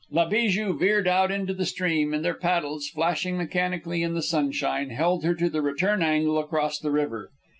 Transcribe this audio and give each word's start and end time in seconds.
La 0.09 0.27
Bijou 0.27 0.73
veered 0.75 1.07
out 1.07 1.29
into 1.31 1.53
the 1.53 1.63
stream, 1.63 2.11
and 2.11 2.25
their 2.25 2.33
paddles, 2.33 2.87
flashing 2.87 3.37
mechanically 3.37 4.01
in 4.01 4.15
the 4.15 4.23
sunshine, 4.23 4.89
held 4.89 5.23
her 5.23 5.35
to 5.35 5.47
the 5.47 5.61
return 5.61 6.01
angle 6.01 6.39
across 6.39 6.79
the 6.79 6.89
river. 6.89 7.29